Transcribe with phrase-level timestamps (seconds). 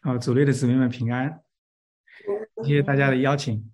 [0.00, 1.40] 啊，组内的姊妹们平安，
[2.64, 3.70] 谢谢大家的邀请。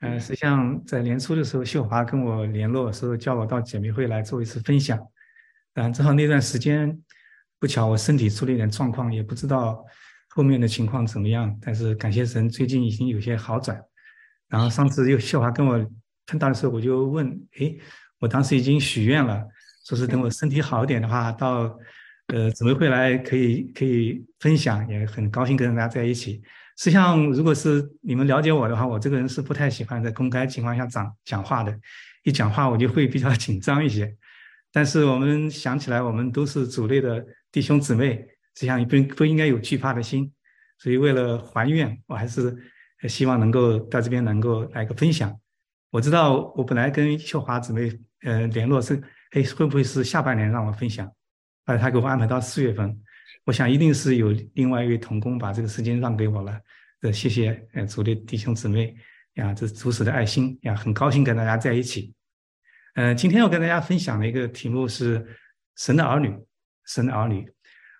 [0.00, 4.98] 呃，实际上在年初的时候，秀华跟我联络说叫我到姐妹会来做一次分享。
[5.74, 6.98] 啊，正好那段时间
[7.58, 9.84] 不巧我身体出了一点状况，也不知道
[10.30, 11.54] 后面的情况怎么样。
[11.60, 13.78] 但是感谢神，最近已经有些好转。
[14.48, 15.78] 然后上次又秀华跟我
[16.26, 17.28] 碰到的时候，我就问：
[17.60, 17.76] 哎，
[18.18, 19.46] 我当时已经许愿了，
[19.84, 21.78] 说是等我身体好一点的话，到。
[22.28, 26.42] 呃，姊妹会来可以可以分享，也很高兴跟大家在一起。
[26.76, 31.78] 实际上，如果是你们了解我的话，我这个人是不太喜欢在公开情况下讲讲话的，
[32.24, 34.12] 一讲话我就会比较 紧张一些。
[34.72, 38.16] 但是我们想起来，我们都是组内的弟兄姊妹，
[38.54, 40.30] 实际上不不应该有惧怕的心。
[40.78, 42.54] 所以为了还愿，我还是
[43.08, 45.34] 希望能够到这边能够来个分享。
[45.90, 47.90] 我知道我本来跟秀华姊妹
[48.24, 49.00] 呃联络是，
[49.30, 51.10] 哎会不会是下半年让我分享？
[51.66, 52.96] 呃，他给我安排到四月份，
[53.44, 56.58] 我想一定是有另外一位同工把这个时间让给我了。
[57.02, 58.96] 呃，谢谢呃主的弟兄姊妹
[59.34, 62.14] 呀，这主使的爱心呀，很高兴跟大家在一起。
[62.94, 65.26] 呃，今天要跟大家分享的一个题目是
[65.76, 66.32] 神的儿女，
[66.86, 67.46] 神的儿女。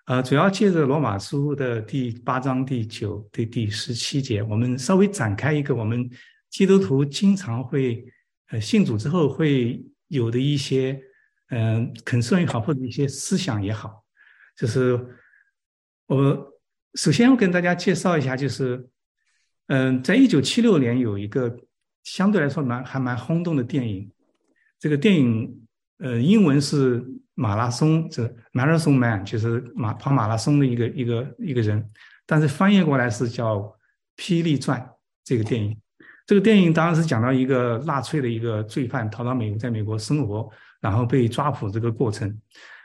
[0.05, 6.09] 呃，主要借着罗马书的第八章第九对第十七节，我们稍微展开一个我们
[6.49, 8.05] 基督徒经常会
[8.47, 10.97] 呃信主之后会有的一些。
[11.49, 14.03] 嗯，肯受也好，或者一些思想也好，
[14.57, 14.99] 就是
[16.07, 16.53] 我
[16.95, 18.85] 首先要跟大家介绍一下，就是
[19.67, 21.57] 嗯，在一九七六年有一个
[22.03, 24.11] 相对来说蛮还蛮轰动的电影，
[24.79, 25.65] 这个电影
[25.99, 31.87] 呃英文是马拉松，这 Marathon Man 就是马跑马拉松的一个一个一个人，
[32.25, 33.57] 但是翻译过来是叫
[34.17, 34.81] 《霹雳传》
[35.23, 35.79] 这个电影。
[36.25, 40.49] 这个电影当然是讲到一个纳粹的一个罪犯逃到美国，在美国生活。
[40.79, 42.39] 然后被抓捕这个过程，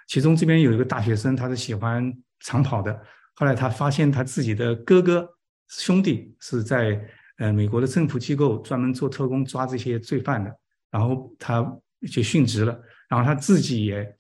[0.09, 2.93] 其中这边有一个大学生，他是喜欢长跑的。
[3.35, 5.29] 后来他发现他自己的哥哥
[5.69, 7.01] 兄弟是在
[7.39, 10.55] 呃美国的政府机构专门做特工抓这些罪犯的，
[10.91, 11.63] 然后他
[12.03, 12.79] 就殉职了。
[13.09, 14.17] 然后他自己也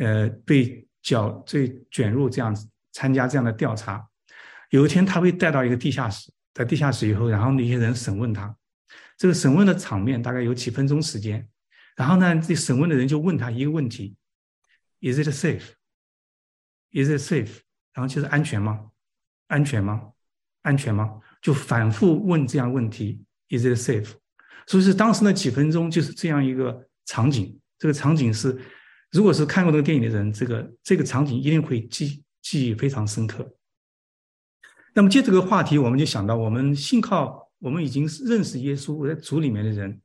[0.00, 2.56] 呃被搅最卷入这样
[2.92, 4.04] 参加这样的调查。
[4.70, 8.54] 有一天他被带到一个地下室，在地下室以后，然后那些人审问他，
[9.18, 11.46] 这个审问的场面大概有几分钟时间。
[11.96, 14.16] 然后呢，这审问的人就问他一个问题
[15.00, 15.72] ：Is it safe?
[16.92, 17.60] Is it safe?
[17.92, 18.90] 然后就是安全吗？
[19.48, 20.12] 安全吗？
[20.62, 21.20] 安全吗？
[21.40, 24.12] 就反复问这样问题：Is it safe?
[24.66, 27.58] 所以是当时那几分钟就是这样一个场景。
[27.78, 28.56] 这个场景是，
[29.10, 33.56] 如果是看过这个电影的人，这个这个场景一定会记记忆非常深刻。
[34.94, 40.00] 那么借这个话题，我们就想到，我们信靠我们已经认识耶稣在主里面的人。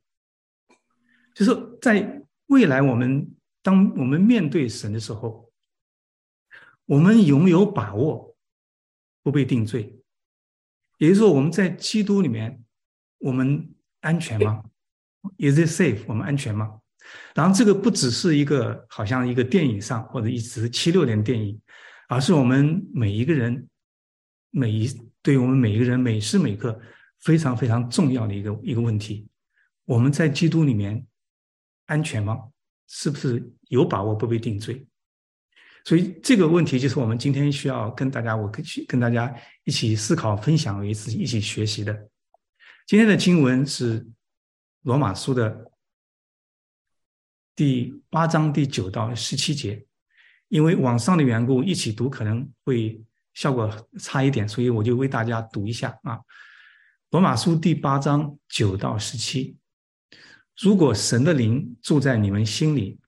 [1.38, 3.32] 就是在未来，我们
[3.62, 5.52] 当我们面对神的时候，
[6.86, 8.36] 我们有没有把握
[9.22, 9.96] 不被定罪？
[10.98, 12.60] 也就是说，我们在基督里面，
[13.20, 13.70] 我们
[14.02, 14.64] 安全吗
[15.38, 16.00] ？Is it safe？
[16.08, 16.82] 我们安全吗？
[17.36, 21.62] 然后这个不只是一个好像一个电影上或者一直七六年电影，
[22.08, 23.70] 而是我们每一个人
[24.50, 24.90] 每一
[25.22, 26.82] 对我们每一个人每时每刻
[27.20, 29.28] 非常非常重要的一个一个问题。
[29.86, 31.06] 我们在基督里面。
[31.88, 32.38] 安全吗？
[32.88, 34.86] 是不是有把握不被定罪？
[35.84, 39.34] 所以这个问题就是我们今天需要跟大家，我跟去跟大家
[39.64, 41.94] 一起思考、分享、一起一起学习的。
[42.86, 44.08] 今天的经文是
[44.84, 45.72] 罗马书的
[47.56, 49.86] 第八章第九到十七节。
[50.50, 53.02] 因为网上的缘故，一起读可能会
[53.34, 53.70] 效果
[54.00, 56.20] 差一点，所以我就为大家读一下啊。
[57.10, 59.58] 罗马书第八章九到十七。
[60.60, 63.00] 如果神的灵住在你们心里，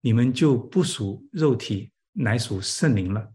[0.00, 3.32] 你们就不属肉体，乃属圣灵了。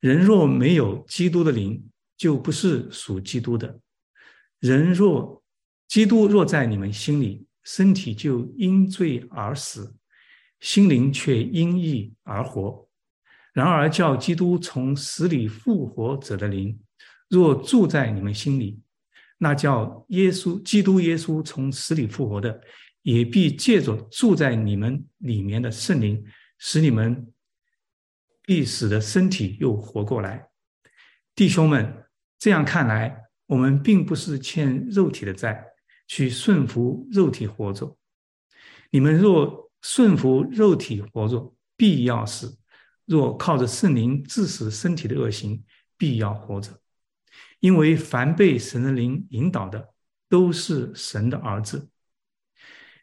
[0.00, 3.78] 人若没有基督的灵，就不是属基督的。
[4.58, 5.42] 人若
[5.86, 9.94] 基督若在你们心里，身体就因罪而死，
[10.58, 12.88] 心灵却因义而活。
[13.52, 16.80] 然而叫基督从死里复活者的灵，
[17.28, 18.80] 若住在你们心里。
[19.42, 22.60] 那叫耶稣基督耶稣从死里复活的，
[23.00, 26.22] 也必借着住在你们里面的圣灵，
[26.58, 27.26] 使你们
[28.42, 30.46] 必死的身体又活过来。
[31.34, 32.04] 弟兄们，
[32.38, 33.16] 这样看来，
[33.46, 35.64] 我们并不是欠肉体的债，
[36.06, 37.96] 去顺服肉体活着。
[38.90, 42.58] 你们若顺服肉体活着，必要死；
[43.06, 45.64] 若靠着圣灵致死身体的恶行，
[45.96, 46.78] 必要活着。
[47.60, 49.92] 因为凡被神的灵引导的，
[50.28, 51.88] 都是神的儿子。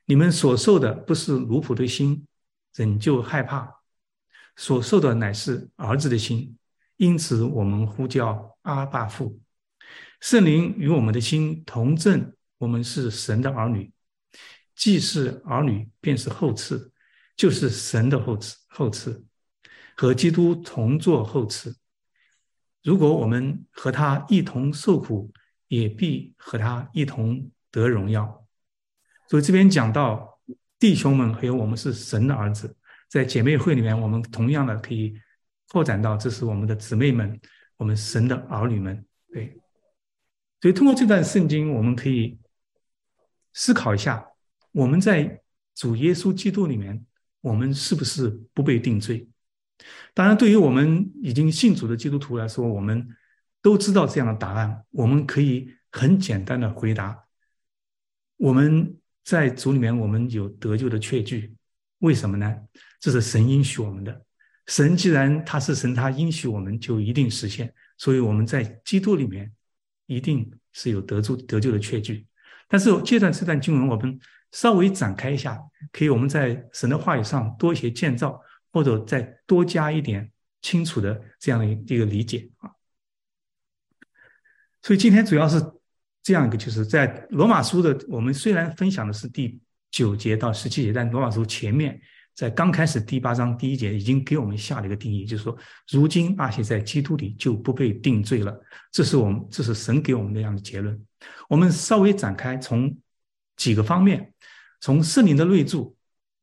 [0.06, 2.26] 你们所受的不是奴仆的心，
[2.74, 3.82] 仍旧害怕；
[4.56, 6.58] 所受的乃是儿子的心，
[6.98, 9.40] 因此我们呼叫阿爸父。
[10.20, 13.92] 圣灵与我们的心同证，我们是神的儿女。
[14.76, 16.92] 既是儿女，便是后赐，
[17.36, 19.26] 就是神的后赐，后赐
[19.96, 21.76] 和基督同作后赐。
[22.88, 25.30] 如果我们和他一同受苦，
[25.68, 28.48] 也必和他一同得荣耀。
[29.28, 30.40] 所以这边讲到
[30.80, 32.74] 弟兄们，还有我们是神的儿子，
[33.10, 35.14] 在姐妹会里面，我们同样的可以
[35.68, 37.38] 扩展到这是我们的姊妹们，
[37.76, 39.06] 我们神的儿女们。
[39.34, 39.60] 对，
[40.62, 42.40] 所以通过这段圣经，我们可以
[43.52, 44.26] 思考一下。
[44.72, 45.42] 我们在
[45.76, 47.06] 主耶稣基督里面，
[47.42, 49.28] 我们是不是不被定罪？
[50.14, 53.08] 当然，对于我们已经信主的基督徒来说，我们
[53.62, 54.84] 都知道这样的答案。
[54.92, 57.26] 我们可以很简单的回答：
[58.38, 61.56] 我们在主里面，我们有得救的确据。
[62.00, 62.56] 为什么呢？
[63.00, 64.26] 这是神应许我们的。
[64.66, 67.74] 神既然他是神，他应许我们就一定实现。
[67.98, 69.52] 所以我们在基督里面
[70.06, 72.26] 一定是有得救得救的确据。
[72.68, 74.20] 但是，接着这段经文，我们。
[74.54, 78.42] 稍微展开一下，可以我们在神的话语上多一些建造，
[78.78, 80.32] 或者再多加一点
[80.62, 82.70] 清楚的这样的一个理解啊。
[84.84, 85.60] 所以今天主要是
[86.22, 89.60] 这样一个，就是在罗马书的，我们虽然分享的是第
[89.90, 92.00] 九节到十七节，但罗马书前面
[92.36, 95.58] 在刚开始第八章第一节已经给我们下了一个定义，就是说，
[95.90, 98.56] 如今那些在基督里就不被定罪了。
[98.92, 101.04] 这是我们这是神给我们那样的结论。
[101.50, 102.96] 我们稍微展开从
[103.56, 104.32] 几个方面。
[104.80, 105.98] 从圣灵的内住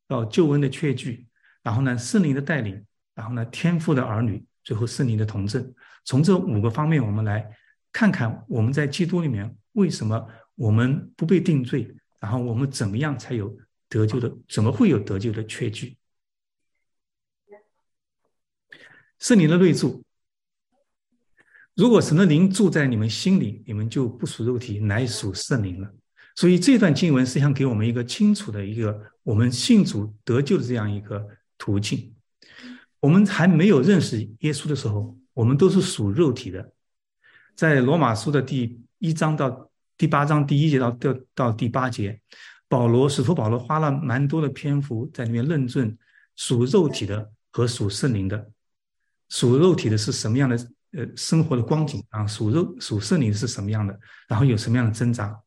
[0.09, 1.25] 到救恩的确据，
[1.65, 2.85] 然后呢，圣灵的带领，
[3.15, 5.73] 然后呢，天父的儿女，最后圣灵的同证。
[6.03, 7.43] 从这五个方面，我们来
[7.91, 13.57] 看看我们在基督里面为什么我们不被定罪，然后我们怎么样才有
[13.89, 15.97] 得救的，怎么会有得救的确据？
[19.17, 20.03] 圣灵的内助，
[21.73, 25.91] 如果神的灵住在你们心里，你们就不属肉体，乃属圣灵了。
[26.35, 31.25] 所以这段经文实际上给我们一个清楚的一个我们信主得救的这样一个
[31.57, 32.13] 途径。
[32.99, 36.71] 我们还没有认识耶稣的时候，我们都是属肉体的。
[37.55, 42.19] 在罗马书的第一章到第八章第一节到到到第八节，
[42.67, 45.95] 保罗使徒保罗花了蛮多的篇幅在里面论证
[46.35, 48.51] 属肉体的和属圣灵的。
[49.29, 50.55] 属肉体的是什么样的
[50.91, 52.25] 呃生活的光景啊？
[52.27, 53.97] 属肉属圣灵是什么样的？
[54.27, 55.39] 然后有什么样的挣扎？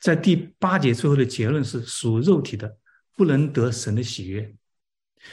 [0.00, 2.76] 在第八节最后的结论是：属肉体的
[3.16, 4.54] 不能得神的喜悦。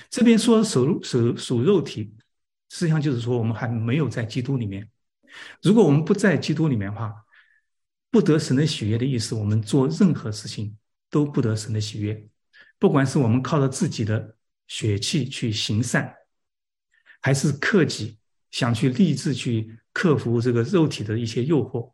[0.09, 2.13] 这边说属属属肉体，
[2.69, 4.89] 实际上就是说我们还没有在基督里面。
[5.61, 7.13] 如果我们不在基督里面的话，
[8.09, 10.75] 不得神的喜悦的意思，我们做任何事情
[11.09, 12.27] 都不得神的喜悦。
[12.79, 14.35] 不管是我们靠着自己的
[14.67, 16.13] 血气去行善，
[17.21, 18.17] 还是克己
[18.51, 21.91] 想去立志去克服这个肉体的一些诱惑，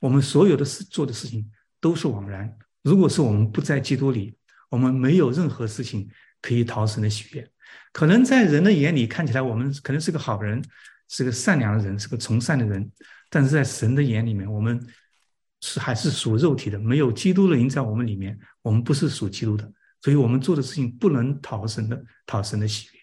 [0.00, 1.50] 我们所有的事做的事情。
[1.80, 2.58] 都是枉然。
[2.82, 4.36] 如果是我们不在基督里，
[4.68, 7.50] 我们没有任何事情可以讨神的喜悦。
[7.92, 10.62] 可能在人的眼里看起来，我们可能是个好人，
[11.08, 12.90] 是个善良的人，是个从善的人。
[13.30, 14.80] 但是在神的眼里面，我们
[15.60, 19.70] 是还是属肉体的，没有基督的灵在我们里面，我们不是属基督的。
[20.00, 23.00] 所以我们做的事情不能讨神的讨神的喜悦。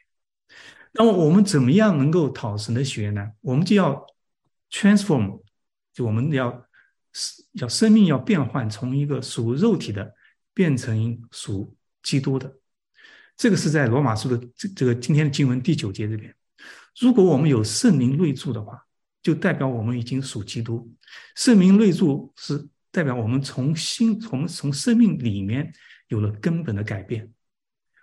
[0.94, 3.32] 那么我们怎么样能够讨神的喜悦呢？
[3.42, 4.06] 我们就要
[4.72, 5.42] transform，
[5.94, 6.64] 就我们要。
[7.54, 10.14] 要生命要变换，从一个属肉体的
[10.54, 11.74] 变成属
[12.04, 12.54] 基督的，
[13.38, 16.34] 这个是在罗马书的这这个今天的经文第九节这边。
[17.00, 18.82] 如果我们有圣灵内住的话，
[19.22, 20.90] 就代表我们已经属基督。
[21.36, 25.74] 圣灵内住是代表我们从心从从生命里面
[26.08, 27.30] 有了根本的改变。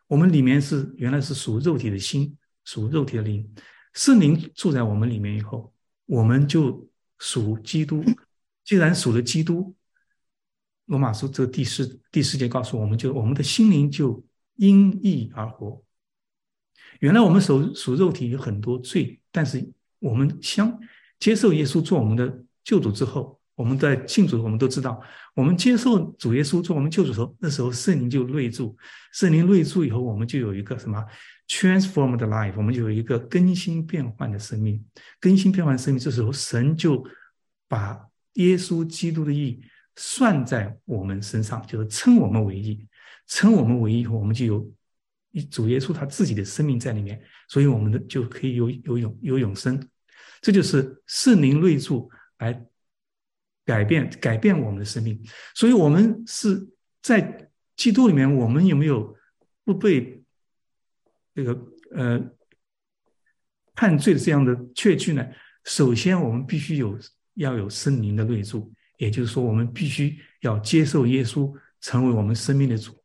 [0.06, 3.48] 我们里面是原来是属肉体的心，属肉体的灵。
[3.94, 5.72] 圣灵住在我们里面以后，
[6.04, 6.86] 我们就
[7.18, 8.04] 属基督。
[8.64, 9.74] 既然属了基督，
[10.86, 14.22] 罗马书这第四第四节告诉我们，就我们的心灵就
[14.56, 15.82] 因义而活。
[17.00, 20.78] 原来我们属属肉体有很多罪，但是我们相
[21.18, 25.02] 接受耶稣做我们的救主之后，我们在信主，我们都知道，
[25.35, 28.76] 我们接受主耶稣做我们救主时候，那时候圣灵就内住，
[29.12, 31.04] 圣灵内住以后，我们就有一个什么
[31.49, 34.85] transformed life，我们就有一个更新变换的生命，
[35.18, 37.04] 更新变换生命，这时候神就
[37.68, 38.09] 把。
[38.37, 39.62] 耶稣基督的义
[39.94, 42.88] 算在我们身上，就是称我们为义，
[43.34, 44.72] 称我们为义以后，我们就有
[45.50, 49.80] 主耶稣他自己的生命在里面，所以我们的就可以有有永有永生。
[50.42, 52.10] 这就是圣灵内住
[52.40, 52.66] 来
[53.64, 55.18] 改变改变我们的生命。
[55.54, 56.68] 所以，我们是
[57.00, 59.16] 在基督里面，我们有没有
[59.64, 60.22] 不被
[61.34, 61.58] 这个
[61.94, 62.20] 呃
[63.74, 65.26] 判罪的这样的确据呢？
[65.64, 66.98] 首先我们必须有
[67.34, 73.01] 要有圣灵的内住，也就是说，我们必须要接受耶稣成为我们生命的主。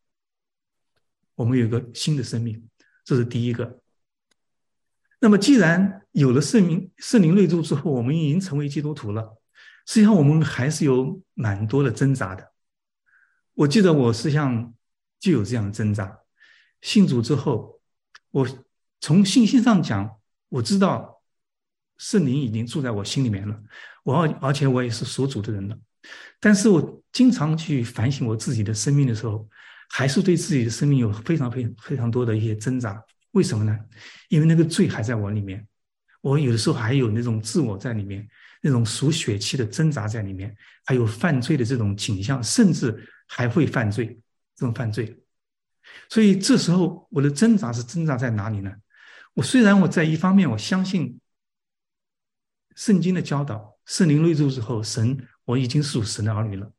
[1.38, 2.67] 我们有一个新的生命，
[3.06, 3.79] 这是第一个。
[5.20, 9.38] 那么，既然有了圣灵圣灵内住之后，我们已经成为基督徒了，
[9.86, 12.51] 实际上我们还是有蛮多的挣扎的。
[13.53, 14.74] 我记得我实际上
[15.20, 16.20] 就有这样的挣扎。
[16.82, 17.79] 信主之后，
[18.32, 18.48] 我
[19.00, 21.22] 从信心上讲，我知道
[21.98, 23.60] 圣灵已经住在我心里面了，
[24.03, 25.77] 我而而且我也是属主的人了。
[26.39, 29.48] 但是我经常去反省我自己的生命的时候，
[29.89, 33.01] 还是对自己的生命有非常非非常多的一些挣扎。
[33.32, 33.77] 为什么呢？
[34.29, 35.67] 因为那个罪还在我里面，
[36.22, 38.27] 我有的时候还有那种自我在里面，
[38.62, 44.20] 那种属血气的挣扎在里面，还有犯罪的这种倾向，甚至还会犯罪，
[44.56, 45.22] 这种犯罪。
[46.10, 48.72] 所以这时候我的挣扎是挣扎在哪里呢？
[49.36, 51.20] 我虽然我在一方面我相信
[52.75, 56.72] 圣经的教导，圣灵内住之后，神我已经属神的儿女了，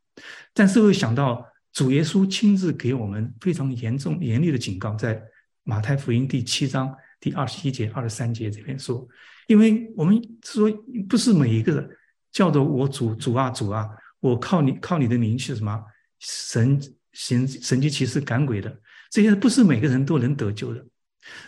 [0.53, 5.23] 但是会想到主耶稣亲自给我们非常严重严厉的警告，在。
[5.65, 9.07] 马太福音第七章第二十一节、二十三节这边说，
[9.49, 10.67] 因为我们说
[11.07, 11.91] 不是每一个人
[12.33, 13.87] 叫做我主主啊主啊，
[14.21, 15.79] 我靠你靠你的名去什么
[16.21, 16.81] 神
[17.13, 20.83] 行神迹奇事赶鬼的，这些不是每个人都能得救的。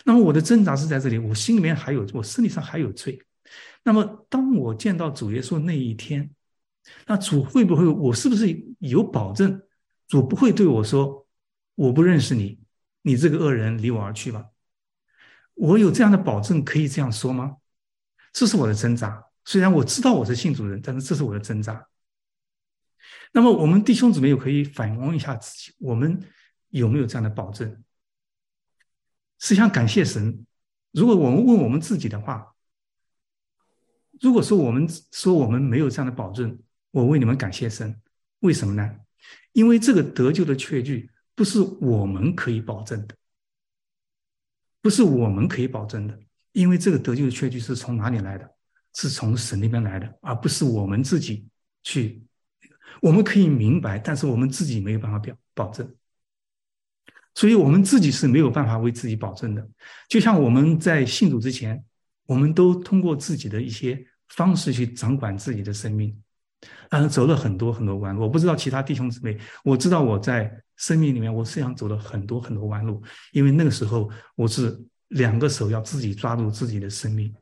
[0.05, 3.19] 那么我的挣扎是在这里，我心里面还有我身体上还有罪。
[3.83, 6.29] 那么当我见到主耶稣那一天，
[7.07, 9.59] 那主会不会我是不是有保证？
[10.11, 11.25] 主不会对我说
[11.75, 12.59] 我不认识你。
[13.03, 14.45] 你这个恶人，离我而去吧！
[15.53, 17.59] 我有这样的保证，可以这样说吗？
[18.33, 19.25] 这是我的挣扎。
[19.45, 21.87] 虽然我知道我是信主人，但是这是我的挣扎。
[23.31, 26.21] 那么，我们弟兄姊妹又可以反问一下自己：我们
[26.71, 27.81] 有没有这样的保证？
[29.39, 30.45] 是想，感谢神。
[30.91, 32.53] 如果我们问我们自己的话，
[34.19, 36.59] 如果说我们说我们没有这样的保证，
[36.91, 37.99] 我为你们感谢神。
[38.41, 38.97] 为什么呢？
[39.53, 41.09] 因为这个得救的确据。
[41.33, 43.15] 不是我们可以保证的，
[44.79, 46.19] 不是我们可以保证的，
[46.51, 48.47] 因为这个得救的确据是从哪里来的？
[48.93, 51.47] 是从神那边来的，而不是我们自己
[51.81, 52.21] 去。
[53.01, 55.95] 我们可以明白，但是我们自己没有办法表保证，
[57.33, 59.67] 所以我们自己是没有办法为自己保证的。
[60.09, 61.83] 就像我们在信主之前，
[62.27, 66.21] 我们都通过自己的一些方式去掌管自己的生命。
[66.89, 68.21] 嗯，走了很多很多弯路。
[68.21, 73.01] 我不知道其他弟兄姊妹，我知道我在生命里面，我实际上走了很多很多弯路。
[73.31, 77.33] 因为那个时候我是两个手要自己抓住自己的生命，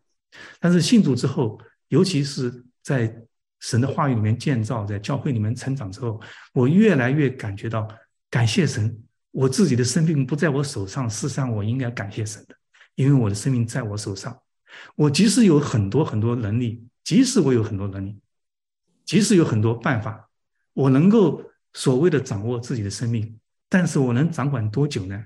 [0.60, 3.14] 但是信主之后，尤其是在
[3.60, 6.22] 神的话语里面建造，在教会里面成长之后，
[6.54, 7.88] 我越来越感觉到
[8.30, 8.98] 感谢神，
[9.32, 12.56] 我自己的生命不在我手上，事实上我应该感谢神的，
[12.96, 14.38] 因为我的生命在我手上。
[14.96, 18.18] 我即使有很多很多能力，即使我有很多能力。
[19.10, 20.30] 即使有很多办法，
[20.74, 25.26] 我能够所谓的掌握自己的生命，但是我能掌管多久呢？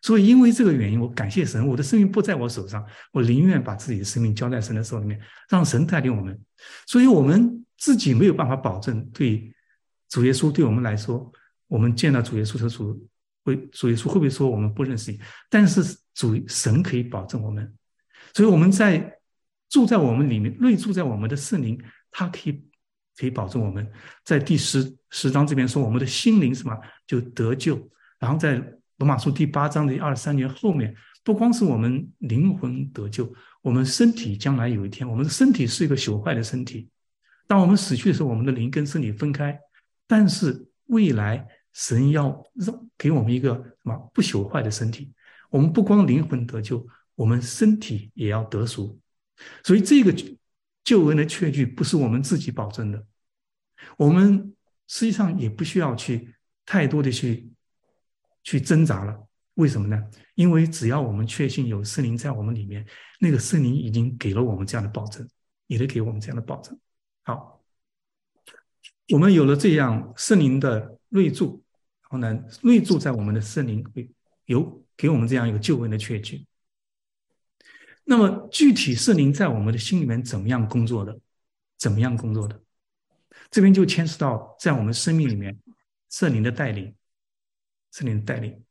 [0.00, 6.40] 所以因为这个原因，我感谢神，我的生命不在我手上，我宁愿把自己的生命交在神的手里面，让神带领我们。
[6.86, 9.52] 所以我们自己没有办法保证，对
[10.08, 11.32] 主耶稣对我们来说，
[11.66, 13.08] 我们见到主耶稣的主
[13.42, 15.18] 会主耶稣会不会说我们不认识你？
[15.50, 15.82] 但是
[16.14, 17.74] 主神可以保证我们，
[18.34, 19.18] 所以我们在
[19.68, 21.76] 住在我们里面，内住在我们的圣灵，
[22.12, 22.62] 他可以。
[23.16, 23.86] 可以保证我们
[24.24, 26.76] 在第十十章这边说，我们的心灵什么
[27.06, 27.76] 就得救。
[28.18, 28.56] 然后在
[28.98, 36.88] 罗马书第八章的二十三节后面，不光是我们灵魂得救，我们身体将来有一天，我们的身体是一个朽坏的身体。
[37.46, 39.58] 当我们死去的时候，我们的灵跟身体分开。
[40.06, 45.12] 但是未来神要让给我们一个什么不朽坏的身体？
[45.50, 48.98] 我们不光灵魂得救，我们身体也要得赎。
[49.64, 50.12] 所以这个
[50.90, 53.06] 救恩的确据不是我们自己保证的。
[53.96, 54.56] 我们
[54.88, 56.34] 实际上也不需要去
[56.66, 57.48] 太多的去
[58.42, 60.04] 去挣扎了，为什么呢？
[60.34, 62.84] 因为只要我们确信有圣灵在我们里面，
[63.20, 65.24] 那个圣灵已经给了我们这样的保证，
[65.68, 66.76] 也得给我们这样的保证。
[67.22, 67.62] 好，
[69.10, 71.62] 我们有了这样圣灵的内住，
[72.02, 74.10] 然后呢，内住在我们的圣灵会
[74.46, 76.44] 有给我们这样一个救恩的确据。
[78.10, 81.16] 那么具体圣灵在我们的心里面怎么样工作的？
[81.78, 82.60] 怎么样工作的？
[83.52, 85.56] 这边就牵涉到在我们生命里面
[86.08, 86.92] 圣灵的带领，
[87.92, 88.64] 圣灵的带领。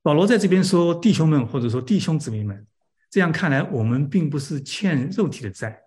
[0.00, 2.64] 保罗在这边说：“弟兄们，或者说弟兄姊妹们，
[3.10, 5.82] 这样看来，我们并不是欠肉体的债。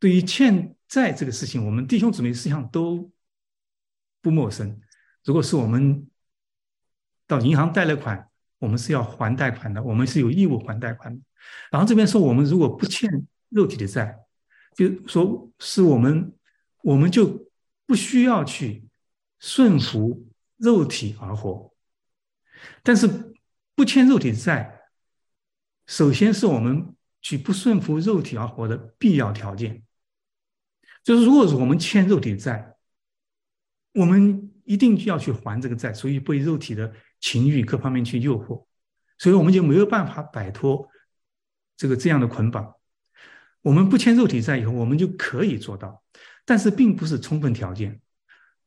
[0.00, 3.08] 对于欠债这个事情，我们弟兄姊妹实际上都
[4.20, 4.80] 不陌生。
[5.22, 6.10] 如果是我们
[7.28, 8.28] 到银行贷了款，
[8.62, 11.20] 我们是要还贷款的，我们是有义务还贷款的。
[11.68, 13.10] 然后这边说，我们如果不欠
[13.48, 14.16] 肉体的债，
[14.76, 16.32] 就说是我们，
[16.82, 17.50] 我们就
[17.86, 18.86] 不需要去
[19.40, 20.28] 顺服
[20.58, 21.74] 肉体而活。
[22.84, 23.34] 但是
[23.74, 24.82] 不欠肉体的债，
[25.88, 29.82] 首先是我们去不顺服肉体而活的必要条件。
[31.02, 32.76] 就是如果是我们欠肉体的债，
[33.94, 38.66] 我们一定要去还这个债，所以被肉体的情欲各方面去诱惑，
[39.16, 40.86] 所以我们就没有办法摆脱
[41.76, 42.74] 这个这样的捆绑。
[43.62, 46.02] 我们不欠肉体债以后，我们就可以做到，
[46.44, 48.00] 但是并不是充分条件。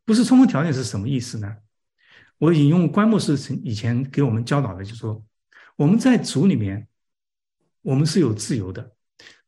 [0.05, 1.57] 不是充分条件是什么意思呢？
[2.37, 3.33] 我引用关牧师
[3.63, 5.21] 以前给我们教导的，就说
[5.75, 6.87] 我们在主里面，
[7.81, 8.95] 我们是有自由的，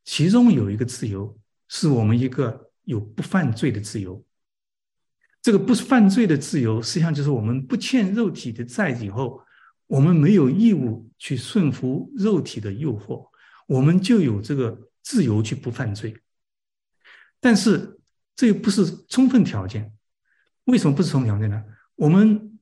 [0.04, 4.22] 其中有一个自由是我们一个有不犯罪的自由。
[5.48, 9.42] 这个不是犯罪的自由，实际上就是我们不欠肉体的债以后，
[9.86, 13.26] 我们没有义务去顺服肉体的诱惑，
[13.66, 16.14] 我们就有这个自由去不犯罪。
[17.40, 17.98] 但是
[18.36, 19.90] 这又不是充分条件，
[20.66, 21.64] 为什么不是充分条件呢？
[21.96, 22.60] 我们。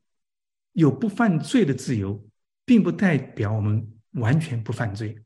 [0.74, 2.22] 有不犯罪的自由，
[2.66, 5.18] 并不代表我们完全不犯罪。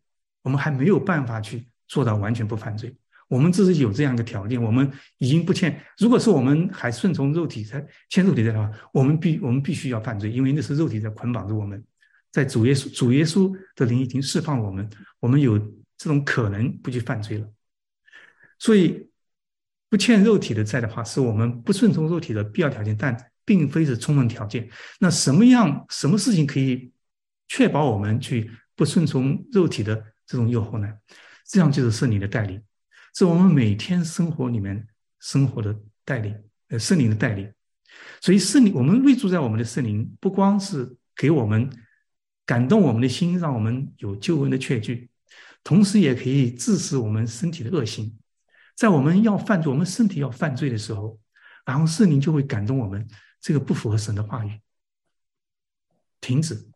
[0.43, 2.95] 我们还没有办法去做到完全不犯罪。
[3.29, 5.81] 我们只是有这样一个条件，我们已经不欠。
[5.97, 11.81] 如果是我们还顺从肉体在欠肉体在的话，我们必我们必须要犯罪，因为那是肉体在捆绑着我们。
[12.29, 14.89] 在主耶稣主耶稣的灵已经释放我们，
[15.21, 15.57] 我们有
[15.97, 17.47] 这种可能不去犯罪了。
[18.57, 19.07] 所以，
[19.89, 23.15] 不欠肉体的债的话，是我们不顺从肉体的必要条件，但。
[23.45, 24.69] 并非是充分条件。
[24.99, 26.91] 那什么样、什么事情可以
[27.47, 29.95] 确保我们去不顺从肉体的
[30.27, 30.87] 这种诱惑呢？
[31.47, 32.61] 这样就是圣灵的带领，
[33.15, 34.87] 是我们每天生活里面
[35.19, 36.35] 生活的带领，
[36.69, 37.51] 呃，圣灵的带领。
[38.21, 41.69] 所以圣灵，我们内住在我们的圣灵，不光是给我们
[42.45, 45.09] 感动我们的心，让我们有救恩的确据，
[45.63, 48.17] 同时也可以致使我们身体的恶行。
[48.75, 51.19] 在我们要犯罪、我们身体要犯罪的时候，
[51.65, 53.07] 然后圣灵就会感动我们。
[53.41, 54.59] 这个不符合神的话语，
[56.19, 56.69] 停止。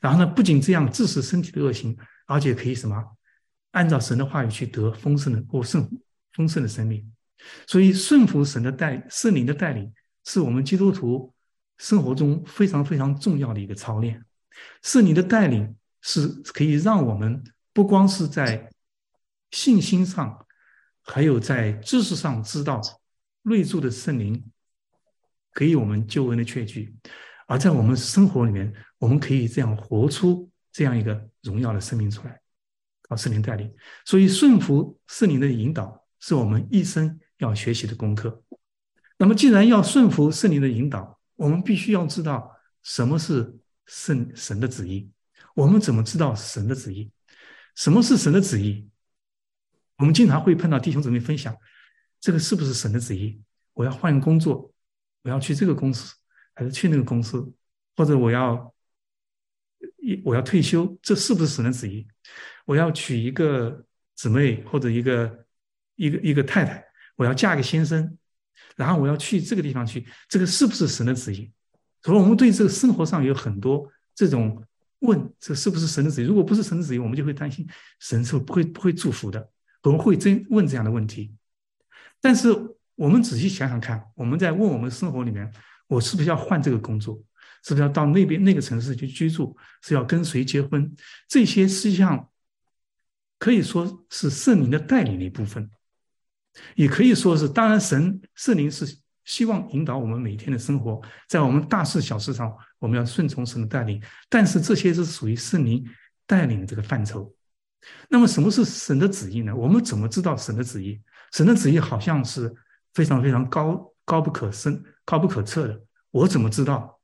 [0.00, 1.94] 然后呢，不仅这样致使身体的恶行，
[2.26, 3.16] 而且可以什么？
[3.74, 5.88] 按照神的话语去得丰盛的或圣
[6.32, 7.12] 丰盛的生命。
[7.66, 9.92] 所以顺服神的带圣灵的带领，
[10.24, 11.32] 是我们基督徒
[11.78, 14.24] 生活中非常非常重要的一个操练。
[14.82, 18.70] 圣灵的带领是可以让我们不光是在
[19.50, 20.46] 信心上，
[21.02, 22.80] 还有在知识上知道
[23.42, 24.42] 内住的圣灵。
[25.56, 26.92] 给予我们救恩的确据，
[27.46, 32.40] 而在我们生活里面，我们可以这样活出这样一个荣耀的生命出来，
[33.08, 33.72] 靠圣灵带领。
[34.04, 38.42] 所以顺服圣灵的引导，是我们一生要学习的功课。
[39.16, 42.50] 那么，既然要顺服圣灵的引导，我们必须要知道
[42.82, 45.10] 什么是圣神的旨意。
[45.54, 47.10] 我们怎么知道神的旨意？
[47.74, 48.88] 什么是神的旨意？
[49.96, 51.56] 我们经常会碰到弟兄姊妹分享，
[52.20, 53.40] 这个是不是神的旨意？
[53.72, 54.70] 我要换工作。
[55.22, 56.14] 我要去这个公司，
[56.54, 57.50] 还是去那个公司？
[57.96, 58.74] 或者我要
[60.02, 62.06] 一我要退休，这是不是神的旨意？
[62.64, 65.44] 我要娶一个姊妹或者一个
[65.96, 66.84] 一个一个太太，
[67.16, 68.16] 我要嫁个先生，
[68.76, 71.50] 然后我要去这个地方去，这个是不是神的旨意？
[72.02, 74.62] 所以，我们对这个生活上有很多这种
[75.00, 76.26] 问：这是不是神的旨意？
[76.26, 77.66] 如果不是神的旨意，我们就会担心
[78.00, 79.50] 神是不会不会祝福的，
[79.82, 81.34] 我们会真问这样的问题。
[82.20, 82.74] 但是。
[82.96, 85.52] 我们仔细想想看，我们在问我们生活里面，
[85.88, 87.20] 我是不是要换这个工作？
[87.64, 89.52] 是不是要到那边那个城市去居住？
[89.82, 90.94] 是要跟谁结婚？
[91.26, 92.30] 这些实际上
[93.44, 95.70] 可以说是圣灵的带领的一部分，
[96.76, 98.86] 也可以说是，当然神圣灵是
[99.24, 104.02] 希望引导我们每天的生活，在我们大事小事上，我们要顺从神的带领。
[104.30, 105.84] 但是这些是属于圣灵
[106.26, 107.30] 带领的这个范畴。
[108.08, 109.54] 那么什么是神的旨意呢？
[109.54, 110.98] 我们怎么知道神的旨意？
[111.32, 112.50] 神的旨意好像是。
[112.94, 117.00] 非常非常高高不可深、高不可测的，我怎么知道？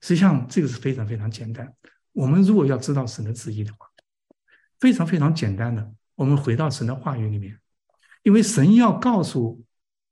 [0.00, 1.74] 实际上，这个是非常非常简单。
[2.12, 3.89] 我们如果要知道神的旨意的话，
[4.80, 7.56] 非常非常简单的，我们回到神的话语里面，
[8.22, 9.62] 因为神要告诉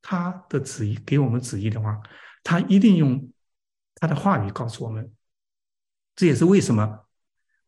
[0.01, 2.01] 他的旨意给我们旨意的话，
[2.45, 3.31] 他一定用
[3.95, 5.11] 他的话语告诉我们。
[6.15, 7.07] 这也是为什么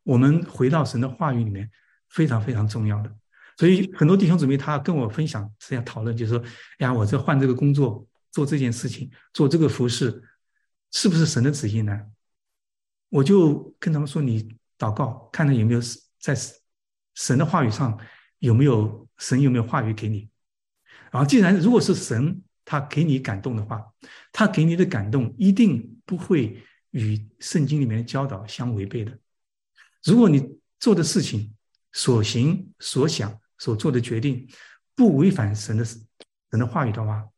[0.02, 1.70] 我们回到神的话语里面
[2.08, 3.14] 非常非常重要的。
[3.56, 6.44] 所以很多弟兄姊妹他跟我分享，这样讨论，就是说，
[6.78, 10.22] 呀，我这换这个工作，做这件事情，做这个服饰，
[10.90, 12.00] 是不是神的旨意呢？
[13.10, 15.80] 我就跟他们说，你祷告，看看有没有
[16.18, 16.34] 在
[17.14, 17.98] 神的话语上
[18.38, 20.28] 有没有神有没有话语给你。
[21.10, 23.84] 然后，既然如果是神他给你感动的话，
[24.32, 29.18] 他给你的感动一定不会与圣经里面的教导相违背的。
[30.04, 31.54] 如果你做的事情、
[31.92, 34.48] 所行所想、所做的决定，
[34.94, 36.00] 不违反神的神
[36.52, 37.28] 的话语的话，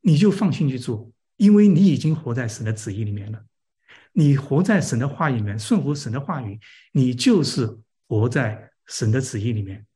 [0.00, 3.44] 你就放心去做，因为你已经活在神的旨意里面了。
[4.12, 6.60] 你活在神的话语里面，顺服神的话语，
[6.92, 9.86] 你就是活在神的旨意里面。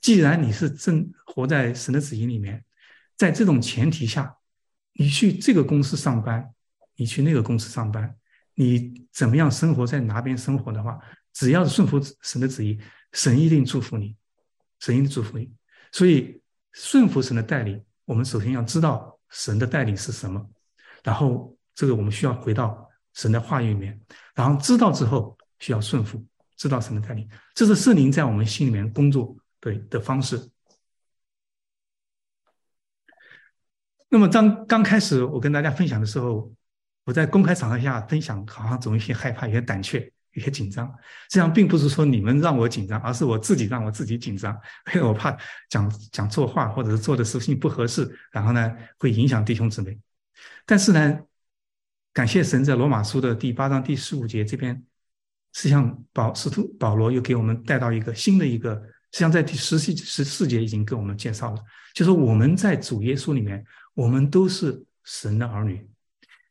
[0.00, 2.64] 既然你是正活在神的旨意里面，
[3.16, 4.36] 在这种前提下，
[4.94, 6.54] 你去这个公司上班，
[6.96, 8.16] 你去那个公司上班，
[8.54, 10.98] 你怎么样生活在哪边生活的话，
[11.34, 12.80] 只要是顺服神的旨意，
[13.12, 14.16] 神一定祝福你，
[14.80, 15.52] 神一定祝福你。
[15.92, 16.40] 所以
[16.72, 20.48] 顺服神的带领，我们首先要知道神的带领是什么，
[21.02, 24.00] 然后这个我们需要回到神的话语里面，
[24.34, 26.24] 然后知道之后需要顺服，
[26.56, 29.36] 知道神的带领，这是圣灵在我们心里面工作。
[29.58, 30.50] 对的方式。
[34.08, 36.52] 那么，当刚开始我跟大家分享的时候，
[37.04, 40.94] 我在公开场合下分享，好像总有些害怕，有些胆怯，有些紧张。
[41.28, 44.56] 这样并不是说你们让我紧张，而是我自己让我自己紧张，
[44.94, 45.36] 因为我怕
[45.68, 49.98] 讲讲错话，或者是做的事情不合适，然后呢会影响弟兄姊妹。
[50.64, 51.18] 但是呢，
[52.12, 54.84] 感谢神，在罗马书的第八章第十五节这边，
[55.56, 58.74] 实际上保使徒保罗又给我们带到一个新的一个。
[59.10, 61.64] 实际上，在第十四十四节已经跟我们介绍了，
[61.94, 63.64] 就是我们在主耶稣里面，
[63.94, 65.88] 我们都是神的儿女。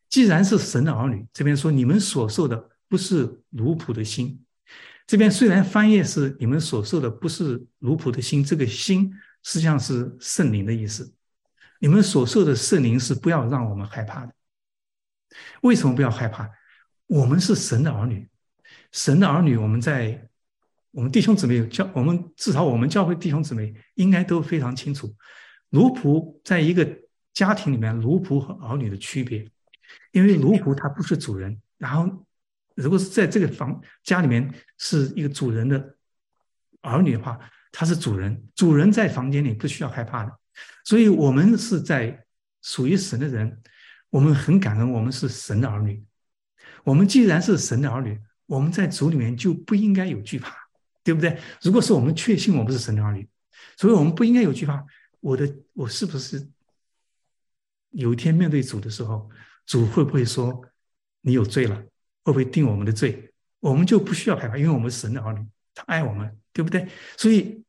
[0.09, 4.43] 既然是神的儿女，这边说你们所受的不是奴仆的心。
[5.05, 9.13] 这边虽然翻译是你们所受的不是奴仆的心，这个心
[9.43, 11.13] 实际上是圣灵的意思。
[11.77, 14.33] 你们所受的圣灵是不要让我们害怕的。
[15.61, 16.49] 为什么不要害怕？
[17.05, 18.27] 我们是神的儿女，
[18.95, 20.27] 神的儿女，我们在。
[20.91, 25.13] 我们弟兄姊妹教我们，至少我们教会弟兄姊妹应该都非常清楚，
[25.71, 26.87] 奴仆在一个
[27.33, 29.45] 家庭里面，奴仆和儿女的区别。
[30.13, 32.25] 因为奴仆他不是主人，然后
[32.75, 35.97] 如果是在这个房家里面是一个主人的
[36.79, 37.37] 儿女的话，
[37.73, 40.31] 他是主人，主人在房间里不需要害怕的。
[40.85, 42.25] 所以，我们是在
[42.61, 43.61] 属于神的人，
[44.09, 46.01] 我们很感恩，我们是神的儿女。
[46.85, 50.55] 我们既然是神的儿女，我们在主里面就不应该有惧怕。
[51.05, 51.37] 对不对？
[51.61, 53.29] 如果是我们确信我们是神的儿女，
[53.77, 54.83] 所以我们不应该有惧怕。
[55.19, 56.49] 我的，我是不是
[57.91, 59.29] 有一天面对主的时候，
[59.67, 60.59] 主会不会说
[61.21, 61.75] 你有罪了？
[62.23, 63.31] 会不会定我们的罪？
[63.59, 66.87] 我们就不需要害怕，因为我们是神的儿女，他爱我们，对不对？
[67.15, 67.63] 所以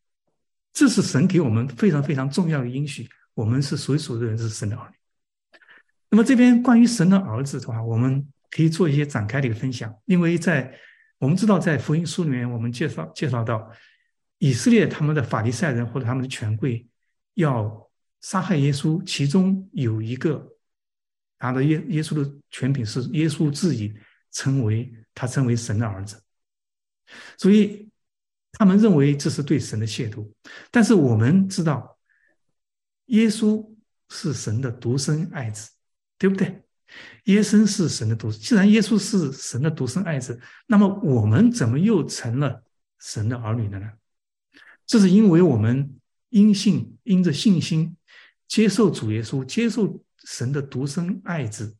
[0.72, 3.06] 这是神给我们非常非常重要的应许。
[3.34, 4.96] 我们是属于属的人，是神的儿女。
[6.08, 10.78] 那么这边关于神的儿子的话，我们可以做一些展开的一个分享，因为在。
[11.18, 13.72] 我们知道，在福音书里面，我们介绍介绍到，
[14.36, 16.86] 以色列他们的法利赛人或者他们的权贵
[17.32, 20.46] 要杀害耶稣，其中有一个
[21.38, 23.94] 拿着耶耶稣的权柄是耶稣自己
[24.30, 26.22] 称为他称为神的儿子，
[27.38, 27.88] 所以
[28.52, 30.30] 他们认为这是对神的亵渎。
[30.70, 31.98] 但是我们知道，
[33.06, 33.66] 耶稣
[34.10, 35.70] 是神的独生爱子，
[36.18, 36.62] 对不对？
[37.24, 42.62] 耶稣是神的独，既然耶稣是神的独生爱子，那么我们怎么又成了
[43.00, 43.90] 神的儿女的呢？
[44.86, 47.96] 这是因为我们因信，因着信心
[48.46, 51.76] 接受主耶稣，接受神的独生爱子，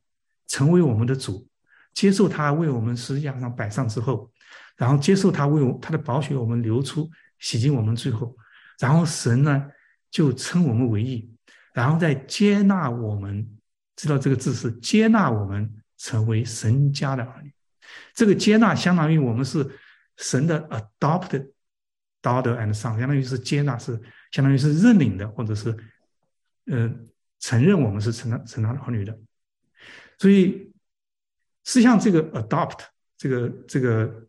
[0.48, 1.46] 成为我们的主，
[1.94, 4.30] 接受他为我们十字架上摆上之后，
[4.76, 8.36] 然后接受他为我他的宝血我们流出洗净我们最后，
[8.80, 9.66] 然后神呢
[10.10, 11.30] 就称我们为义，
[11.72, 13.48] 然后再接纳我们。
[13.96, 17.50] 知道这个字是接纳我们成为神家的儿女，
[18.14, 19.66] 这个接纳相当于我们是
[20.18, 21.50] 神的 adopted
[22.20, 23.98] daughter and son，相当于是接纳是
[24.32, 25.74] 相当于是认领的，或者是
[26.66, 26.90] 呃
[27.40, 29.18] 承认我们是成了成了儿女的。
[30.18, 30.70] 所以
[31.64, 32.80] 实际上这个 adopt
[33.16, 34.26] 这个这个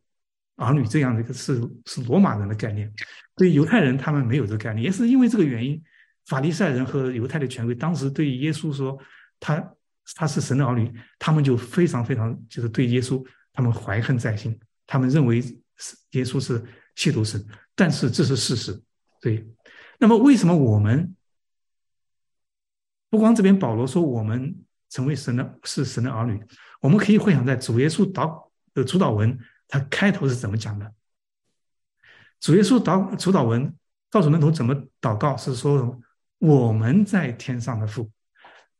[0.56, 2.89] 儿女这样的一个是是罗马人的概念，
[3.36, 5.84] 对犹太人他们没有这个概念，也是因为这个原因，
[6.27, 8.97] 法利赛人和犹太的权威当时对耶稣说。
[9.39, 9.73] 他
[10.15, 16.60] 他是神的儿女，他们就非常非常就是对耶稣，他们怀恨在心，他们认为是耶稣是
[16.95, 17.45] 亵渎神，
[17.76, 18.82] 但是这是事实。
[19.19, 19.47] 对，
[20.00, 21.15] 那么为什么我们
[23.10, 24.56] 不光这边保罗说我们
[24.89, 26.41] 成为神的是神的儿女，
[26.82, 30.93] 我们可以回想在主耶稣祷的主导文，他开头是怎么讲的？
[32.39, 33.76] 主耶稣祷主导文
[34.10, 36.00] 告诉门徒怎么祷告，是说什么
[36.38, 38.10] 我们在天上的父。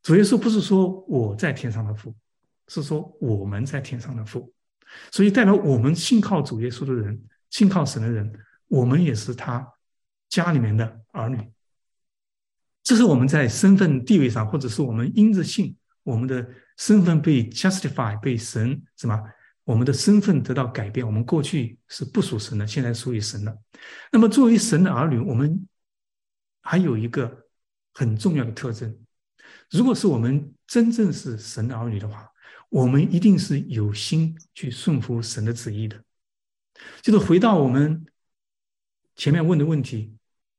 [0.02, 2.14] 主耶稣不是说我在天上的父，
[2.68, 4.52] 是说我们在天上的父，
[5.10, 8.32] 所以代表我们信靠主耶稣的人，信靠神的人，
[8.68, 9.74] 我们也是他
[10.28, 11.38] 家里面的儿女。
[12.82, 19.20] 这是我们在身份地位上，或者是我们因着信，我们的身份被 justify，被神什么？
[19.64, 23.54] 我们的身份得到改变，我们过去是不属神的，现在属于神了。
[24.10, 25.68] 那么作为神的儿女，我们
[26.62, 27.44] 还有一个
[27.92, 28.98] 很重要的特征：
[29.70, 32.28] 如果是我们真正是神的儿女的话，
[32.68, 36.02] 我们一定是有心去顺服神的旨意的。
[37.02, 38.06] 就是回到我们
[39.16, 40.14] 前面问的问题：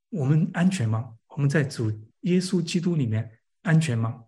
[0.09, 1.13] 我们安全吗？
[1.27, 4.23] 我们在主耶稣基督里面安全吗？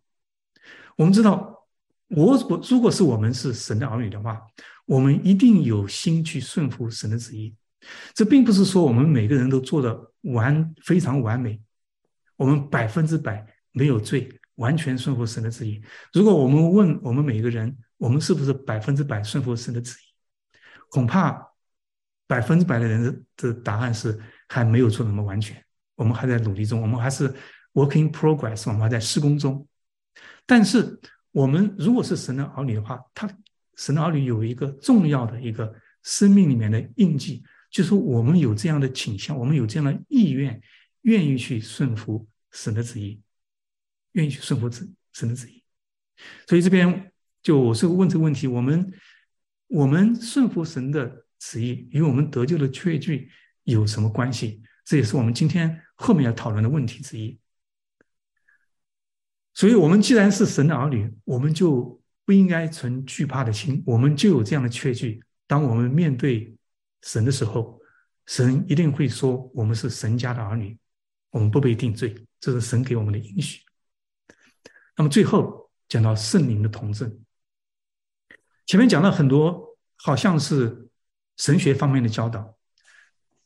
[0.95, 1.67] 我们知道，
[2.10, 4.41] 我我如果是我们是神的儿女的话，
[4.86, 7.56] 我们一定有心去顺服神的旨意。
[8.13, 11.60] 这并不是说我们每个人都做的完非常完美，
[12.36, 15.82] 我们百分之百没有罪，完全顺服神的旨意。
[16.13, 20.06] 如果我们问我们每一个人，我们是不是百分之百顺服神的旨意？
[20.89, 21.45] 恐怕
[22.28, 25.62] 百分之百的人的答案是还没有做那么完全，
[25.95, 27.34] 我们还在努力中，我们还是
[27.74, 29.67] working progress，我们还在施工中。
[30.45, 31.00] 但是，
[31.32, 33.30] 我们如果是神的儿女的话，他
[33.78, 40.62] 神的儿女有一个重要的一个生命里面的印记，就是我们有这样的倾向，我们有这样的意愿，
[41.04, 43.21] 愿意去顺服神的旨意，
[44.13, 45.63] 愿意去顺服神神的旨意。
[46.47, 48.93] 所以这边就我是问这个问题：我们
[49.67, 53.30] 我们顺服神的旨意与我们得救的确据
[53.63, 54.62] 有什么关系？
[54.84, 57.39] 这也是我们今天后面要讨论的问题之一。
[59.54, 65.21] 所以，我们既然是神的儿女，我们就不应该存惧怕的心，我们就有这样的确据。
[65.45, 66.56] 当我们面对
[67.02, 67.80] 神的时候，
[68.28, 70.78] 神一定会说：“我们是神家的儿女，
[71.32, 73.62] 我们不被定罪。”这是神给我们的允许。
[74.96, 77.20] 那么，最后讲到圣灵的同证，
[78.66, 80.90] 前面讲了很多，好像是
[81.38, 82.56] 神学方面的教导，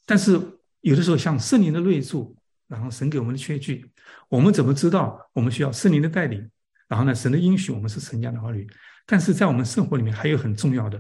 [0.06, 0.40] 但是
[0.82, 2.36] 有的时候像圣灵的内住。
[2.68, 3.88] 然后神给我们的缺据，
[4.28, 6.50] 我们怎么知道我们需要圣灵的带领？
[6.88, 8.68] 然后呢，神的应许我们是神家的儿女。
[9.06, 11.00] 但是在我们生活里面还有很重要的，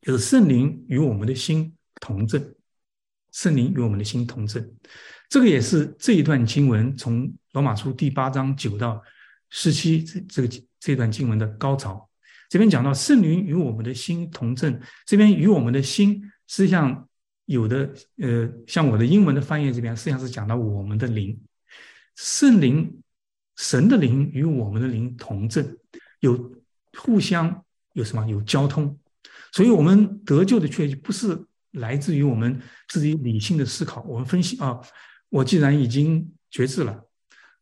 [0.00, 2.42] 就是圣灵与我们的心同证。
[3.32, 4.66] 圣灵与我们的心同证，
[5.28, 9.02] 这个也是这一段经文从罗马书第八章九到
[9.52, 10.48] 十七这这个
[10.80, 12.10] 这段经文的高潮。
[12.48, 17.08] 这边讲到圣灵与我们的心同证，这边与我们的心实际上。
[17.46, 21.38] 有的呃，像我的英文的翻译这边，实际上是讲到我们的灵，
[22.14, 23.02] 圣灵、
[23.56, 25.76] 神的灵与我们的灵同证，
[26.20, 26.54] 有
[26.96, 28.96] 互相有什么有交通，
[29.50, 31.36] 所以我们得救的确不是
[31.72, 34.80] 来自于我们自己理性的思考，我们分析啊，
[35.28, 37.04] 我既然已经觉知了，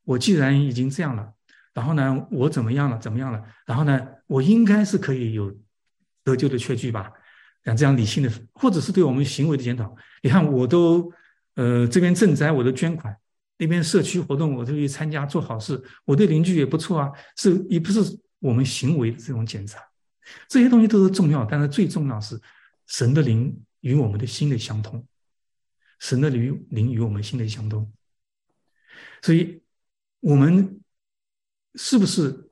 [0.05, 1.33] 我既然已经这样了，
[1.72, 5.56] 然后呢，我怎么样了，怎么样了，然后呢，我应该是可以有
[6.24, 7.12] 得救的确据吧。
[7.64, 9.94] 像这样理性的，或者是对我们行为的检讨。
[10.22, 11.12] 你看，我都
[11.54, 13.12] 呃这边赈灾，我都捐款；
[13.59, 15.80] 那边社区活动，我都去参加做好事。
[16.06, 18.00] 我对邻居也不错啊，是也不是
[18.38, 19.78] 我们行为的这种检查。
[20.48, 22.40] 这些东西都是重要，但是最重要是
[22.87, 25.04] 神的灵与我们的心的相通，
[25.98, 27.92] 神的灵灵与我们心的相通。
[29.20, 29.61] 所以，
[30.20, 30.80] 我们
[31.74, 32.50] 是不是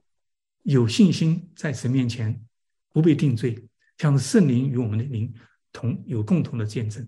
[0.62, 2.40] 有信心在神面前
[2.92, 3.64] 不被定罪？
[3.98, 5.35] 像是圣灵与我们的灵
[5.72, 7.04] 同有共同的见证，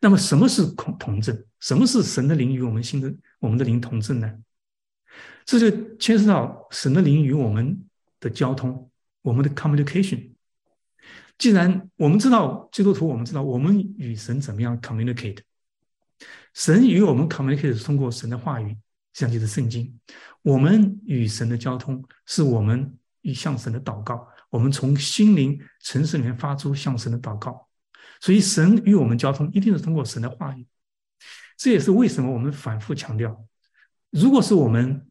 [0.00, 1.44] 那么什么是同同证？
[1.60, 4.38] 什么是神的灵与我们心的我们的灵同证呢？
[5.44, 7.84] 这就牵涉到神的灵与我们
[8.20, 10.30] 的交通，我们的 communication。
[11.36, 15.40] 既然我们知道基督徒，我们知道我们与神怎么样 communicate，
[16.54, 18.76] 神与我们 communicate 是通过神的话语，
[19.12, 19.98] 像就是圣经。
[20.42, 24.28] 我们与神的交通是我们与向神的祷告。
[24.50, 27.68] 我们从心灵城市里面发出向神的祷告，
[28.20, 30.66] 所以神与我们交通一定是通过神的话语。
[31.56, 33.46] 这也是为什么我们反复强调，
[34.10, 35.06] 如果是我们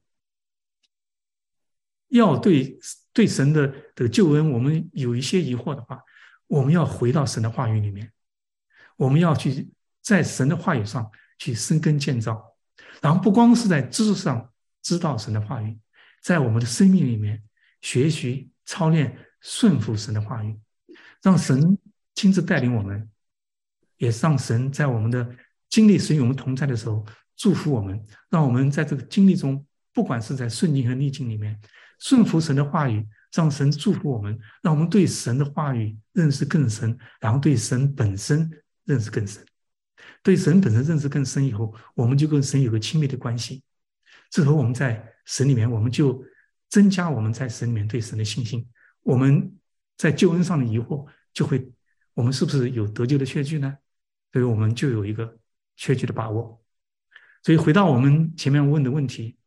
[2.09, 2.77] 要对
[3.13, 6.01] 对神的的救恩，我们有一些疑惑的话，
[6.47, 8.11] 我们要回到神的话语里面，
[8.97, 9.69] 我们要去
[10.01, 12.43] 在神的话语上去生根建造，
[13.01, 14.49] 然后不光是在知识上
[14.81, 15.77] 知道神的话语，
[16.21, 17.41] 在我们的生命里面
[17.81, 19.17] 学习操练。
[19.41, 20.53] 顺服神的话语，
[21.23, 21.77] 让神
[22.13, 23.09] 亲自带领我们，
[23.95, 25.25] 也让神在我们的
[25.69, 27.05] 经历神与我们同在的时候
[27.37, 31.57] 祝福我们，让我们在这个经历中，不管是在顺境和逆境里面，
[32.01, 38.51] 顺服神的话语，让神祝福我们，让我们对神的话语认识更深，然后对神本身
[38.83, 39.41] 认识更深。
[40.21, 43.63] 对神本身认识更深以后，我们就跟神有个亲密的关系。
[44.29, 46.23] 这时候我们在神里面，我们就
[46.67, 48.67] 增加我们在神里面对神的信心。
[49.01, 49.57] 我们
[49.97, 51.71] 在救恩上的疑惑，就会
[52.13, 53.77] 我们是不是有得救的确据呢？
[54.31, 55.37] 所以我们就有一个
[55.75, 56.61] 确据的把握。
[57.41, 59.37] 所以回到我们前面问的问题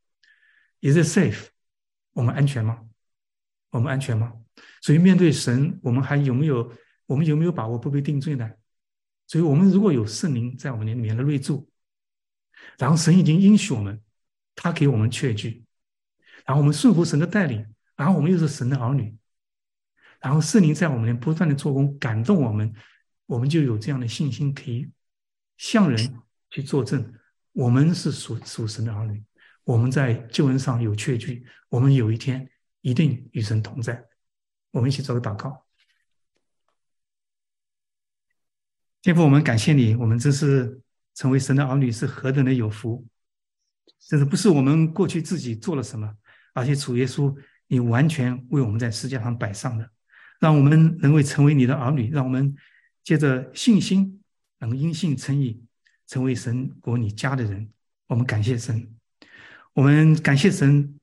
[0.81, 1.49] ：Is it safe？
[2.15, 2.81] 我们安全吗？
[3.71, 4.33] 我们安全吗？
[4.81, 6.73] 所以面对神，我们还有没有
[7.07, 8.51] 我们有没有把握不被定罪呢？
[9.33, 11.67] 所以，我们如果有圣灵在我们里面的内住，
[12.77, 13.99] 然后神已经应许我们，
[14.55, 15.65] 他给我们确据，
[16.45, 17.67] 然后我们顺服神的带领，
[17.97, 19.17] 然后我们又是神的儿女，
[20.21, 22.71] 然后圣灵在我们里面不断的做工，感动我们，
[23.25, 24.87] 我们就有这样的信心，可以
[25.57, 27.11] 向人去作证，
[27.53, 29.25] 我们是属属神的儿女，
[29.65, 32.47] 我们在救恩上有确据，我们有一天
[32.83, 34.05] 一定与神同在。
[34.73, 35.65] 我们一起做个祷告。
[39.03, 40.81] 天父，我们感谢你，我们这是
[41.17, 43.05] 成为神的儿女，是何等的有福！
[43.99, 46.09] 这是不是我们过去自己做了什么，
[46.55, 47.35] 而且主耶稣，
[47.67, 49.91] 你完全为我们在世界上摆上的，
[50.39, 52.55] 让我们能为成为你的儿女，让我们
[53.03, 54.23] 借着信心，
[54.61, 55.61] 能因信称义，
[56.07, 57.69] 成为神国你家的人。
[58.07, 58.89] 我们感谢神，
[59.73, 60.95] 我们感谢神，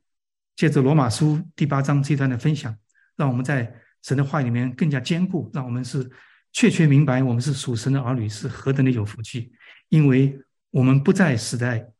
[0.56, 2.74] 借着罗马书第八章这段的分享。
[3.18, 6.10] 让我们在神的话里面更加坚固，让我们是
[6.52, 9.52] 确确明白我们是属神的儿女是何等的有福气，
[9.90, 10.40] 因为
[10.72, 11.92] 我们不再死在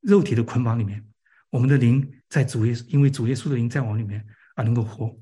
[0.00, 1.04] 肉体的捆绑里面，
[1.50, 5.16] 我们的灵在主耶稣，因为主耶稣的灵在我们里面而能够活。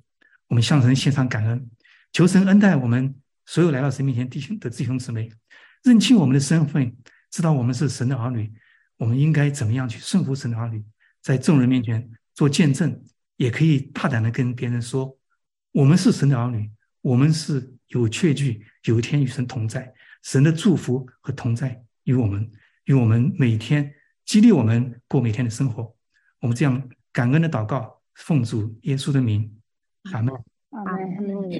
[0.48, 1.70] 我们向神献上感恩，
[2.12, 3.14] 求神恩待我们
[3.46, 5.30] 所有来到神面前弟兄的弟兄姊妹，
[5.82, 6.94] 认清我们的身份，
[7.30, 8.52] 知道我们是神的儿女，
[8.96, 10.84] 我们应该怎么样去顺服神的儿女，
[11.22, 13.02] 在众人面前做见证。
[13.36, 15.18] 也可以大胆的跟别人说，
[15.72, 16.70] 我们是神的儿女，
[17.02, 22.50] 我们是有确据，有一天与神同在，神的祝福和同在与我们，
[22.84, 23.92] 与我们每天
[24.24, 25.94] 激励我们过每天的生活。
[26.40, 29.54] 我们这样感恩的祷告，奉主耶稣的名，
[30.12, 30.34] 阿门。
[30.70, 31.50] 阿门。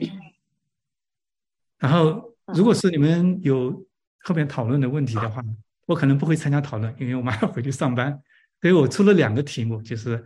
[1.78, 3.85] 然后，如果是你们有
[4.20, 5.42] 后面讨论的问题的话，
[5.87, 8.22] 我可能不会参加讨论，因为我马上回去上班。
[8.61, 10.24] 所以我出了两个题目，就是。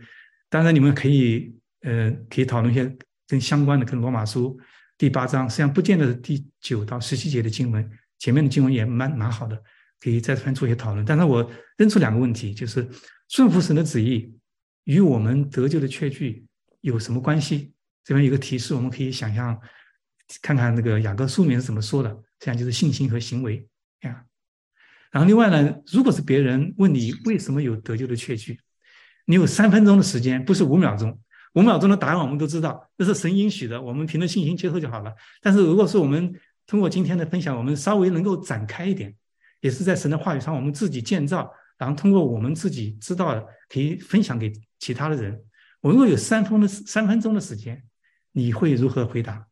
[0.49, 4.57] 当然，你们可以，呃，可以讨论一些跟相关的，跟罗马书
[4.97, 9.61] 第八章，实际上不见得是第九到十七节的经文，前面的经文也蛮蛮好的，
[9.99, 11.05] 可以再翻出一些讨论。
[11.05, 12.87] 但是我扔出两个问题，就是
[13.29, 14.35] 顺服神的旨意
[14.85, 16.45] 与我们得救的确据
[16.81, 17.73] 有什么关系？
[18.03, 19.59] 这边有个提示，我们可以想象
[20.41, 23.67] 看看那个雅各书里面是怎么说的，实际上就是信心和行为
[24.01, 24.23] 呀。
[25.11, 28.59] 然后另外呢，如果是别人问你为什么有得救的确据？
[29.25, 31.19] 你有三分钟的时间，不是五秒钟。
[31.57, 35.11] 五秒钟的答案我们都知道，这是神允许的，我们凭着信心接受就好了。
[35.41, 36.31] 但是如果是我们
[36.67, 39.11] 通过今天的分享，我们稍微能够展开一点，
[39.61, 45.35] 也是在神的话语上我们自己建造，然后通过我们自己知道的，可以分享给其他的人。
[45.81, 47.81] 我如果有三分的三分钟的时间，
[48.33, 49.43] 你会如何回答？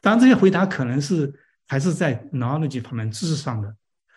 [0.00, 1.32] 当然，这些回答可能是
[1.68, 3.72] 还是在 knowledge 方面知识上的，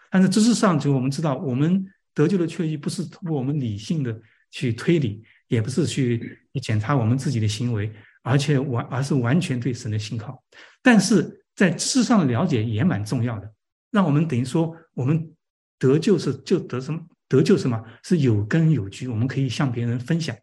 [0.09, 4.19] 但是知识上就我们知道，我们得救的确据不是通过我们理性的。
[4.51, 7.91] 去推理，也不是去检查我们自己的行为，
[8.23, 10.43] 而且完而是完全对神的信靠。
[10.81, 13.51] 但是在知识上的了解也蛮重要的，
[13.91, 15.31] 让我们等于说我们
[15.77, 20.35] 得救是就得什么得救什么是有根有据，我们可以向别人分享。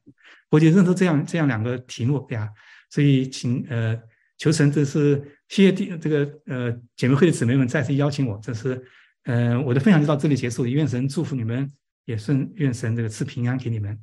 [0.51, 2.49] 我就认识这样这样两个题目呀，
[2.91, 3.99] 所以请呃
[4.39, 5.17] 求神，这是
[5.49, 8.83] 谢谢弟这个呃姐妹会的姊妹们再次邀请我，这是
[9.25, 11.71] 嗯我的分享就到这里结束，愿神祝福你们。
[12.05, 13.97] 也顺愿神这个赐平安给你们，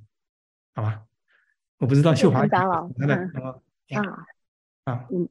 [0.82, 1.04] 好吧？
[1.78, 2.39] 我不知道秀华，
[3.96, 4.02] 啊
[4.86, 5.30] 啊，嗯。